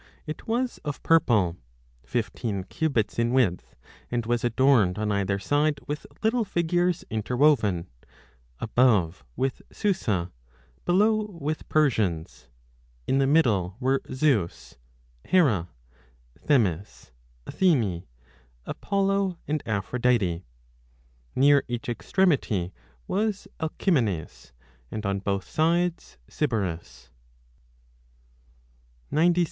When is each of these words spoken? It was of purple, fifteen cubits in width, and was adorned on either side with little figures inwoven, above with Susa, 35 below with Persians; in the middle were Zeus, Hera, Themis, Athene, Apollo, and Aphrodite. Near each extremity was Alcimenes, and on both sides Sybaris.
It 0.25 0.47
was 0.47 0.79
of 0.83 1.03
purple, 1.03 1.57
fifteen 2.07 2.63
cubits 2.63 3.19
in 3.19 3.33
width, 3.33 3.75
and 4.09 4.25
was 4.25 4.43
adorned 4.43 4.97
on 4.97 5.11
either 5.11 5.37
side 5.37 5.79
with 5.85 6.07
little 6.23 6.43
figures 6.43 7.05
inwoven, 7.11 7.85
above 8.59 9.23
with 9.35 9.61
Susa, 9.71 10.31
35 10.85 10.85
below 10.85 11.25
with 11.39 11.69
Persians; 11.69 12.47
in 13.05 13.19
the 13.19 13.27
middle 13.27 13.77
were 13.79 14.01
Zeus, 14.11 14.75
Hera, 15.23 15.69
Themis, 16.47 17.11
Athene, 17.45 18.07
Apollo, 18.65 19.37
and 19.47 19.61
Aphrodite. 19.67 20.43
Near 21.35 21.63
each 21.67 21.87
extremity 21.87 22.73
was 23.07 23.47
Alcimenes, 23.59 24.51
and 24.89 25.05
on 25.05 25.19
both 25.19 25.47
sides 25.47 26.17
Sybaris. 26.27 27.11